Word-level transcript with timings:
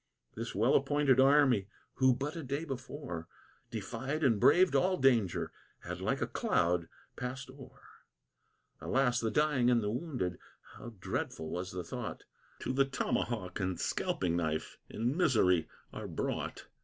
This 0.33 0.55
well 0.55 0.73
appointed 0.73 1.19
army, 1.19 1.67
who 1.97 2.15
but 2.15 2.35
a 2.35 2.41
day 2.41 2.65
before 2.65 3.27
Defied 3.69 4.23
and 4.23 4.39
braved 4.39 4.73
all 4.75 4.97
danger, 4.97 5.51
had 5.81 6.01
like 6.01 6.21
a 6.23 6.25
cloud 6.25 6.89
passed 7.15 7.51
o'er. 7.51 7.83
Alas, 8.79 9.19
the 9.19 9.29
dying 9.29 9.69
and 9.69 9.83
wounded, 9.83 10.39
how 10.75 10.95
dreadful 10.99 11.49
was 11.51 11.71
the 11.71 11.83
thought! 11.83 12.23
To 12.61 12.73
the 12.73 12.85
tomahawk 12.85 13.59
and 13.59 13.79
scalping 13.79 14.35
knife 14.35 14.79
in 14.89 15.15
misery 15.15 15.69
are 15.93 16.07
brought. 16.07 16.65